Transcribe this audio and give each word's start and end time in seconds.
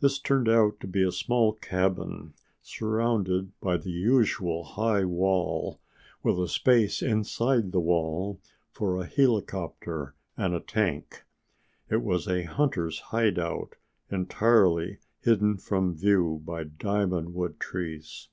This 0.00 0.18
turned 0.18 0.46
out 0.46 0.78
to 0.80 0.86
be 0.86 1.02
a 1.02 1.10
small 1.10 1.54
cabin, 1.54 2.34
surrounded 2.60 3.58
by 3.60 3.78
the 3.78 3.90
usual 3.92 4.62
high 4.62 5.06
wall, 5.06 5.80
with 6.22 6.38
a 6.38 6.48
space 6.48 7.00
inside 7.00 7.72
the 7.72 7.80
wall 7.80 8.38
for 8.72 8.98
a 9.00 9.06
helicopter 9.06 10.14
and 10.36 10.52
a 10.52 10.60
tank. 10.60 11.24
It 11.88 12.02
was 12.02 12.28
a 12.28 12.42
hunters' 12.42 12.98
hideout 13.08 13.76
entirely 14.10 14.98
hidden 15.22 15.56
from 15.56 15.96
view 15.96 16.42
by 16.44 16.64
diamond 16.64 17.32
wood 17.32 17.58
trees. 17.58 18.28